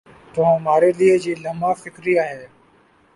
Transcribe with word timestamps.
تو 0.33 0.41
ہمارے 0.55 0.89
لئے 0.99 1.13
یہ 1.25 1.35
لمحہ 1.43 1.73
فکریہ 1.83 2.21
ہے۔ 2.31 2.45